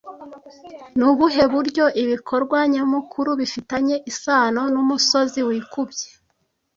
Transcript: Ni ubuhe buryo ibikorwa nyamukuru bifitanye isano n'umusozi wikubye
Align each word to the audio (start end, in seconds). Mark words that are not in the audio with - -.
Ni 0.97 1.05
ubuhe 1.11 1.43
buryo 1.53 1.85
ibikorwa 2.03 2.57
nyamukuru 2.73 3.29
bifitanye 3.39 3.95
isano 4.11 4.61
n'umusozi 4.73 5.39
wikubye 5.47 6.07